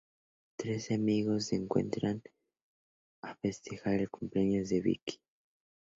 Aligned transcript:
Trece 0.57 0.95
amigos 0.95 1.45
se 1.45 1.57
encuentran 1.57 2.23
a 3.21 3.35
festejar 3.35 3.93
el 3.99 4.09
cumpleaños 4.09 4.69
de 4.69 4.81
Vicky. 4.81 5.21